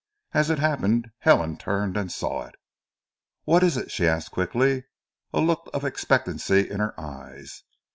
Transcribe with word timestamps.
As 0.31 0.49
it 0.49 0.57
happened 0.57 1.11
Helen 1.19 1.57
turned 1.57 1.95
and 1.95 2.11
saw 2.11 2.47
it. 2.47 2.55
"What 3.43 3.61
is 3.61 3.77
it?" 3.77 3.91
she 3.91 4.07
asked 4.07 4.31
quickly, 4.31 4.85
a 5.31 5.39
look 5.39 5.69
of 5.75 5.85
expectancy 5.85 6.67
in 6.67 6.79
her 6.79 6.99
eyes. 6.99 7.61